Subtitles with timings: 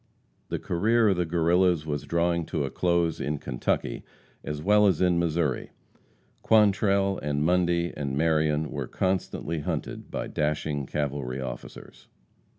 [0.49, 4.03] The career of the Guerrillas was drawing to a close in Kentucky
[4.43, 5.69] as well as in Missouri.
[6.41, 12.07] Quantrell, and Mundy, and Marion were constantly hunted by dashing cavalry officers.